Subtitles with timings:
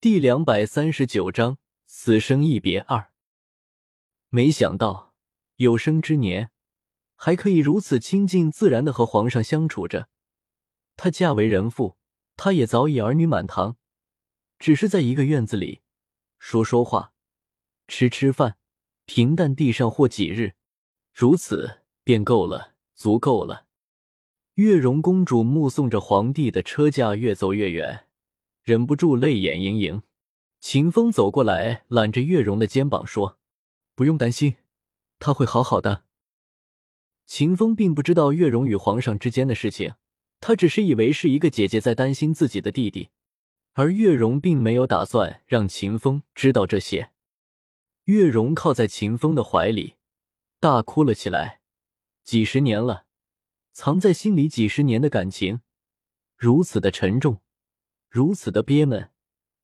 [0.00, 3.10] 第两百三十九章此生一别二。
[4.28, 5.12] 没想到
[5.56, 6.52] 有生之年
[7.16, 10.08] 还可以如此亲近自然的和皇上相处着。
[10.96, 11.96] 她嫁为人妇，
[12.36, 13.76] 她也早已儿女满堂，
[14.60, 15.80] 只是在一个院子里
[16.38, 17.12] 说说话、
[17.88, 18.56] 吃吃饭，
[19.04, 20.54] 平淡地上过几日，
[21.12, 23.66] 如此便够了，足够了。
[24.54, 28.04] 月容公主目送着皇帝的车驾越走越远。
[28.68, 30.02] 忍不住泪眼盈盈，
[30.60, 33.38] 秦风走过来，揽着月容的肩膀说
[33.96, 34.56] ：“不用担心，
[35.18, 36.04] 他会好好的。”
[37.24, 39.94] 秦风并不知道月容与皇上之间的事情，
[40.38, 43.08] 他只是以为是一个姐姐在担心自己的弟弟，
[43.72, 47.12] 而月容并没有打算让秦风知道这些。
[48.04, 49.94] 月容靠在秦风的怀里，
[50.60, 51.62] 大哭了起来。
[52.22, 53.06] 几十年了，
[53.72, 55.62] 藏在心里几十年的感情，
[56.36, 57.40] 如此的沉重。
[58.08, 59.10] 如此的憋闷，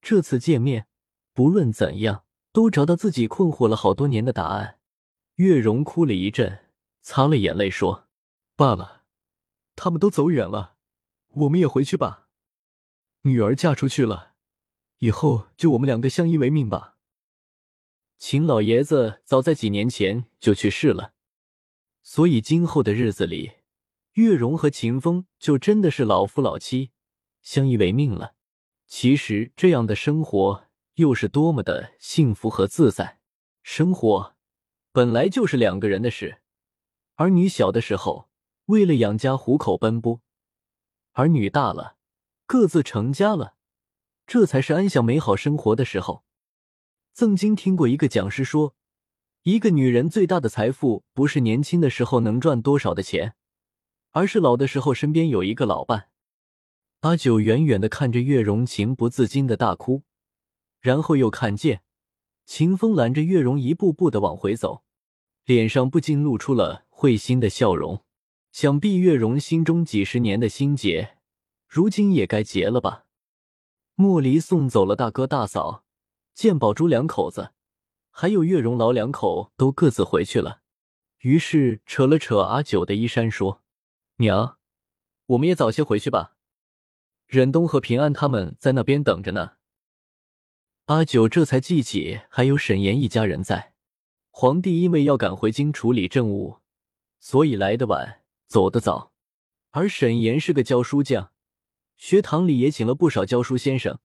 [0.03, 0.87] 这次见面，
[1.33, 4.79] 不论怎样，都找到自己困惑了好多年的答案。
[5.37, 6.66] 月容哭了一阵，
[7.01, 8.07] 擦了眼泪说
[8.55, 9.05] ：“罢了，
[9.74, 10.77] 他们都走远了，
[11.29, 12.29] 我们也回去吧。
[13.23, 14.35] 女儿嫁出去了，
[14.99, 16.99] 以后就我们两个相依为命吧。”
[18.18, 21.15] 秦老爷子早在几年前就去世了，
[22.02, 23.52] 所以今后的日子里，
[24.13, 26.90] 月容和秦风就真的是老夫老妻。
[27.43, 28.37] 相依为命了，
[28.87, 33.18] 其实这样的生活又是多么的幸福和自在。
[33.63, 34.35] 生活
[34.93, 36.43] 本来就是两个人的事，
[37.16, 38.29] 儿女小的时候
[38.66, 40.21] 为了养家糊口奔波，
[41.12, 41.96] 儿女大了
[42.46, 43.55] 各自成家了，
[44.27, 46.24] 这才是安享美好生活的时候。
[47.12, 48.74] 曾经听过一个讲师说，
[49.43, 53.35] 一个女人最大的财富不是年轻的时候能赚多少的钱，
[54.10, 56.10] 而是老的时候身边有一个老伴。
[57.05, 60.05] 阿九远远的看着月容，情不自禁的大哭，
[60.80, 61.83] 然后又看见
[62.46, 64.84] 秦风拦着月容一步步的往回走，
[65.44, 68.03] 脸上不禁露出了会心的笑容。
[68.53, 71.19] 想必月容心中几十年的心结，
[71.69, 73.05] 如今也该结了吧？
[73.97, 75.84] 莫离送走了大哥大嫂，
[76.33, 77.53] 见宝珠两口子，
[78.09, 80.62] 还有月容老两口都各自回去了，
[81.19, 83.61] 于是扯了扯阿九的衣衫，说
[84.17, 84.57] ：“娘，
[85.27, 86.31] 我们也早些回去吧。”
[87.27, 89.53] 忍冬和平安他们在那边等着呢。
[90.87, 93.73] 阿九这才记起还有沈岩一家人在。
[94.31, 96.59] 皇帝因为要赶回京处理政务，
[97.21, 99.13] 所以来得晚，走得早。
[99.71, 101.33] 而沈岩是个教书匠，
[101.97, 104.01] 学堂里也请了不少教书先生，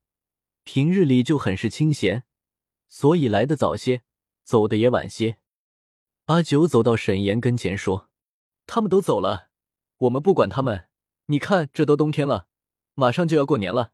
[0.63, 2.23] 平日里就很是清闲，
[2.87, 4.03] 所以来的早些，
[4.43, 5.37] 走的也晚些。
[6.25, 8.09] 阿九走到沈岩跟前说
[8.67, 9.49] ：“他们都走了，
[9.97, 10.87] 我们不管他们。
[11.25, 12.47] 你看，这都冬天了。”
[12.99, 13.93] 马上就要过年了，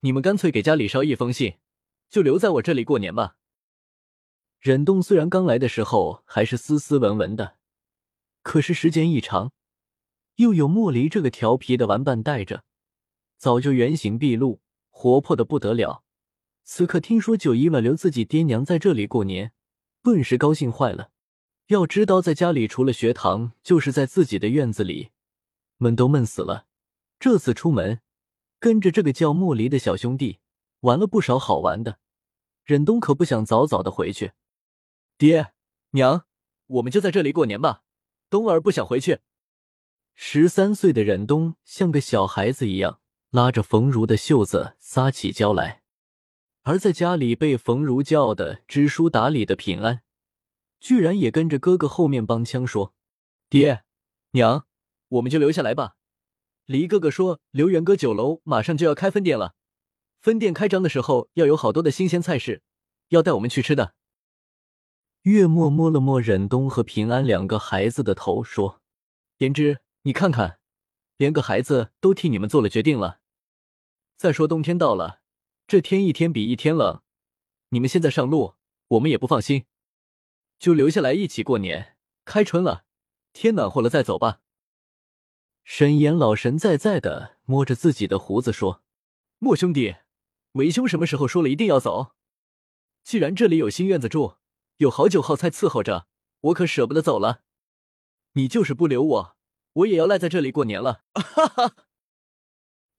[0.00, 1.58] 你们干脆给家里捎一封信，
[2.08, 3.36] 就留在我这里过年吧。
[4.58, 7.58] 忍冬虽然刚来的时候还是斯斯文文的，
[8.42, 9.52] 可是时间一长，
[10.36, 12.64] 又有莫离这个调皮的玩伴带着，
[13.36, 16.02] 早就原形毕露，活泼的不得了。
[16.64, 19.52] 此刻听说九姨挽留自己爹娘在这里过年，
[20.02, 21.10] 顿时高兴坏了。
[21.66, 25.10] 要知道，在家里除了学堂，就是在自己的院子里，
[25.76, 26.66] 闷都闷死了。
[27.20, 28.00] 这次出门。
[28.58, 30.38] 跟着这个叫莫离的小兄弟
[30.80, 31.98] 玩了不少好玩的，
[32.64, 34.32] 忍冬可不想早早的回去。
[35.18, 35.52] 爹
[35.90, 36.26] 娘，
[36.66, 37.82] 我们就在这里过年吧。
[38.28, 39.20] 冬儿不想回去。
[40.14, 43.00] 十三岁的忍冬像个小孩子一样，
[43.30, 45.82] 拉着冯如的袖子撒起娇来。
[46.62, 50.02] 而在家里被冯如叫的知书达理的平安，
[50.80, 52.94] 居然也跟着哥哥后面帮腔说
[53.48, 53.84] ：“爹
[54.32, 54.66] 娘，
[55.08, 55.96] 我们就留下来吧。”
[56.66, 59.54] 黎哥哥说：“刘元哥酒楼马上就要开分店了，
[60.20, 62.62] 分店开张的时候要有好多的新鲜菜式，
[63.10, 63.94] 要带我们去吃的。”
[65.22, 68.80] 月末摸了摸忍冬和平安两个孩子的头，说
[69.38, 70.58] ：“言之，你看看，
[71.16, 73.20] 连个孩子都替你们做了决定了。
[74.16, 75.20] 再说冬天到了，
[75.68, 77.02] 这天一天比一天冷，
[77.68, 78.54] 你们现在上路，
[78.88, 79.66] 我们也不放心，
[80.58, 81.96] 就留下来一起过年。
[82.24, 82.84] 开春了，
[83.32, 84.40] 天暖和了再走吧。”
[85.68, 88.84] 沈岩老神在在的摸着自己的胡子说
[89.38, 89.96] ：“莫兄弟，
[90.52, 92.14] 为兄什么时候说了一定要走？
[93.02, 94.36] 既然这里有新院子住，
[94.76, 96.06] 有好酒好菜伺候着，
[96.42, 97.42] 我可舍不得走了。
[98.34, 99.36] 你就是不留我，
[99.72, 101.74] 我也要赖在这里过年了。”哈哈。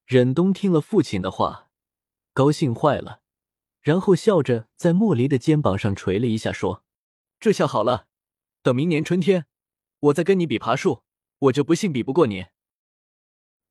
[0.05, 1.69] 忍冬听了父亲的话，
[2.33, 3.21] 高兴坏了，
[3.79, 6.83] 然后笑着在莫离的肩膀上捶了一下，说
[7.39, 8.07] ：“这下好了，
[8.61, 9.45] 等明年春天，
[10.01, 11.03] 我再跟你比爬树，
[11.39, 12.47] 我就不信比不过你。”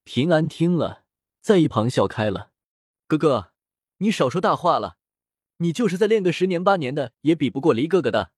[0.07, 1.03] 平安听了，
[1.41, 2.53] 在一旁笑开了。
[3.09, 3.53] 哥哥，
[3.97, 4.99] 你少说大话了，
[5.57, 8.31] 你就是再练个十年八年的，也比不过黎哥哥的。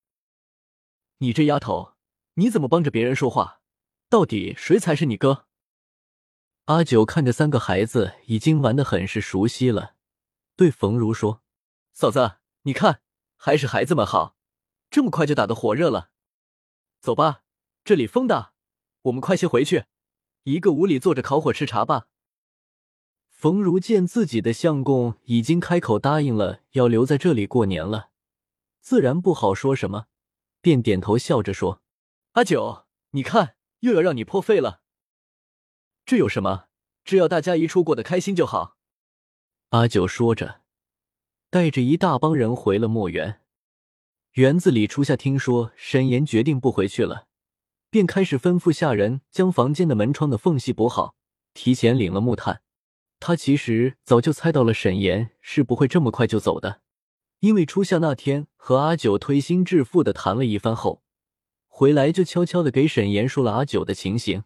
[1.18, 1.92] 你这丫头，
[2.36, 3.60] 你怎么帮着别人说话？
[4.08, 5.44] 到底谁才是你哥？
[6.64, 9.94] 阿九看着三个孩子已经玩的很是熟悉了，
[10.56, 11.42] 对冯如说
[11.92, 13.02] ：“嫂子，你看，
[13.36, 14.34] 还是孩子们好，
[14.88, 16.12] 这么快就打得火热了。
[16.98, 17.42] 走吧，
[17.84, 18.54] 这里风大，
[19.02, 19.84] 我们快些回去，
[20.52, 22.08] 一个屋里坐着烤火吃茶吧。”
[23.28, 28.10] 冯如见自己的相公已经开口答应了要留在这里过年了，
[28.80, 30.06] 自然不好说什么，
[30.60, 31.80] 便点头笑着说
[32.32, 34.80] ：“阿九，你看，又要让你破费了。
[36.04, 36.64] 这有什么？
[37.04, 38.76] 只要大家一处过得开心就好。”
[39.70, 40.62] 阿九说着，
[41.48, 43.40] 带着一大帮人回了墨园。
[44.32, 47.27] 园子里，初夏听说沈岩决定不回去了，
[47.90, 51.14] 便开始吩咐下人将房间的门窗的缝隙补好，
[51.54, 52.62] 提前领了木炭。
[53.20, 56.82] 他其实早就猜到了沈岩是不会这么快就走的，
[57.40, 61.02] 因为初夏那天和阿九推心置腹的谈了一番后，
[61.66, 64.44] 回来就悄悄的给沈岩说了阿九的情形。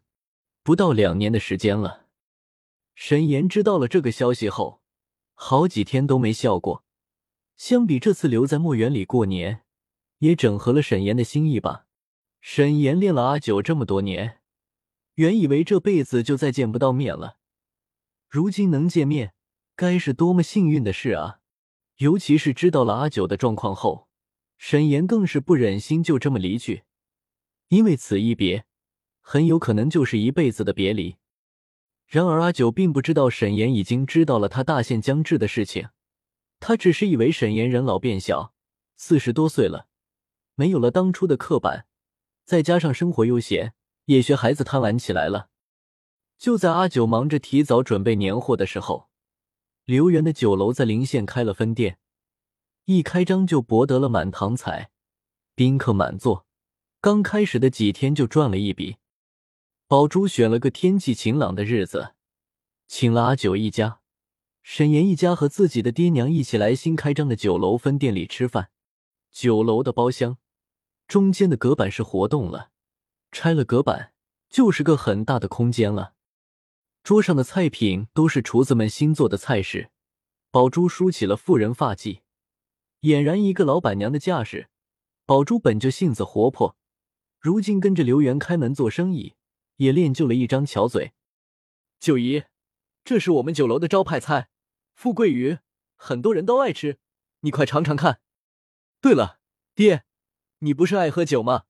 [0.63, 2.07] 不到两年的时间了，
[2.95, 4.81] 沈岩知道了这个消息后，
[5.35, 6.85] 好几天都没笑过。
[7.57, 9.63] 相比这次留在墓园里过年，
[10.19, 11.87] 也整合了沈岩的心意吧。
[12.45, 14.41] 沈岩练了阿九这么多年，
[15.15, 17.39] 原以为这辈子就再见不到面了。
[18.29, 19.33] 如今能见面，
[19.77, 21.39] 该是多么幸运的事啊！
[21.99, 24.09] 尤其是知道了阿九的状况后，
[24.59, 26.83] 沈岩更是不忍心就这么离去，
[27.69, 28.65] 因为此一别，
[29.21, 31.19] 很有可能就是一辈子的别离。
[32.09, 35.91] 然而阿九并不知道沈岩已经知道了他大限将至的事情，
[36.59, 38.53] 他只是以为沈岩人老变小，
[38.97, 39.87] 四十多岁了，
[40.57, 41.87] 没有了当初的刻板，
[42.45, 43.75] 再加上生活悠闲，
[44.07, 45.49] 也学孩子贪玩起来了。
[46.39, 49.09] 就在阿九忙着提早准备年货的时候，
[49.85, 51.99] 刘源的酒楼在临县开了分店，
[52.85, 54.91] 一开张就博得了满堂彩，
[55.55, 56.47] 宾客满座。
[57.01, 58.97] 刚开始的几天就赚了一笔。
[59.87, 62.15] 宝珠选了个天气晴朗的日子，
[62.89, 64.01] 请了阿九一家、
[64.63, 68.71] 沈岩一家和自己的爹娘一起来新开张的酒楼分店里吃饭。
[69.31, 70.39] 酒楼的包厢
[71.13, 72.71] 中间的隔板是活动了，
[73.33, 74.15] 拆了隔板
[74.49, 76.15] 就是个很大的空间了。
[77.03, 79.91] 桌上的菜品都是厨子们新做的菜式，
[80.51, 82.23] 宝珠梳起了妇人发髻，
[83.03, 84.71] 俨然一个老板娘的架势。
[85.27, 86.79] 宝珠本就性子活泼，
[87.39, 89.35] 如今跟着刘元开门做生意，
[89.77, 91.13] 也练就了一张巧嘴。
[92.01, 92.45] 九姨，
[93.05, 94.49] 这是我们酒楼的招牌菜——
[94.97, 95.59] 富贵鱼，
[95.95, 96.97] 很多人都爱吃，
[97.41, 98.23] 你快尝尝看。
[99.03, 99.41] 对了，
[99.75, 100.05] 爹，
[100.65, 101.65] 你不是爱喝酒吗？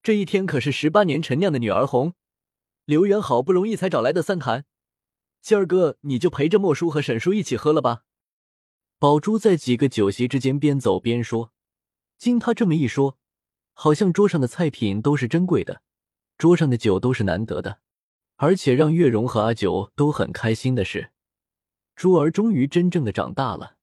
[0.00, 2.14] 这一天可是十八年陈酿的女儿红。
[2.84, 4.64] 刘元好不容易才找来的三坛，
[5.42, 8.04] 今儿个你就陪着莫叔和沈叔一起喝了吧。
[9.00, 11.52] 宝珠在几个酒席之间边走边说。
[12.16, 13.18] 经他这么一说，
[13.72, 15.82] 好像桌上的菜品都是珍贵的，
[16.36, 17.80] 桌上的酒都是难得的。
[18.36, 21.10] 而且让月容和阿九都很开心的是，
[21.96, 23.77] 珠儿终于真正的长大了。